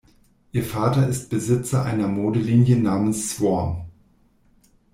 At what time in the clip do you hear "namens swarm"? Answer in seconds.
2.75-3.85